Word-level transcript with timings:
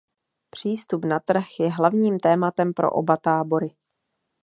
Přístup 0.49 1.05
na 1.05 1.19
trh 1.19 1.45
je 1.59 1.69
hlavním 1.69 2.19
tématem 2.19 2.73
pro 2.73 2.91
oba 2.91 3.17
tábory. 3.17 3.75